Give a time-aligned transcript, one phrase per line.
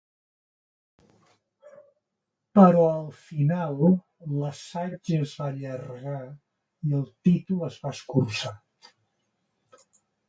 [2.59, 3.77] “però al final
[4.39, 6.23] l'assaig es va allargar
[6.91, 8.55] i el títol es va escurçar”.